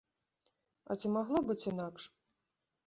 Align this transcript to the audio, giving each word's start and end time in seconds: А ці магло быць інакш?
А 0.89 0.97
ці 1.03 1.13
магло 1.19 1.43
быць 1.51 1.61
інакш? 1.73 2.11